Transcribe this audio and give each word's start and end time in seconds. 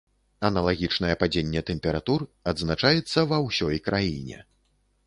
Аналагічнае 0.47 1.11
падзенне 1.25 1.61
тэмператур 1.69 2.27
адзначаецца 2.53 3.29
ва 3.35 3.45
ўсёй 3.47 3.77
краіне. 3.91 4.47